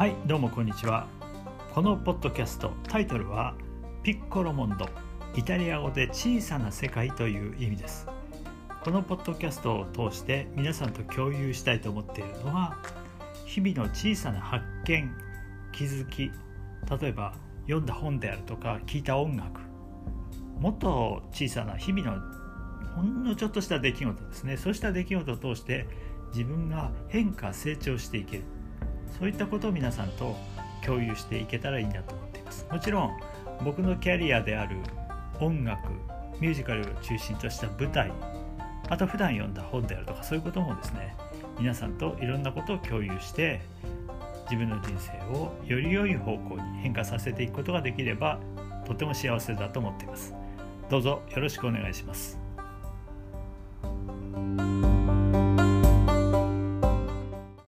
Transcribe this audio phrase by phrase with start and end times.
[0.00, 1.06] はいどうもこんにちは。
[1.74, 3.54] このポッドキャストタイトルは
[4.02, 4.88] ピッコロモンド
[5.36, 8.06] イタリア語で小さな世界という意味です。
[8.82, 12.78] このポッドキャストを通して皆さんと共有したいと思っているのは
[13.44, 15.12] 日々の小さな発見
[15.70, 16.30] 気づき
[16.98, 19.60] 例えば読んだ本であるとか聞いた音楽
[20.58, 22.22] もっと小さな日々の
[22.96, 24.56] ほんのちょっとした出来事ですね。
[24.56, 25.86] そうした出来事を通して
[26.32, 28.44] 自分が変化成長していける。
[29.20, 30.34] そういったことを皆さんと
[30.84, 32.66] 共有していけたらいいなと思っています。
[32.72, 33.10] もちろん
[33.64, 34.78] 僕のキャリアである
[35.38, 35.92] 音楽
[36.40, 38.10] ミュージカルを中心とした舞台
[38.88, 41.14] あと普段読んだ本であるとかそういうこともですね
[41.58, 43.60] 皆さんといろんなことを共有して
[44.44, 48.40] 自分の人生をより良い方向に変化させていくことができれば
[48.86, 50.34] とても幸せだと思っています。
[50.88, 52.49] どうぞよろしくお願いします。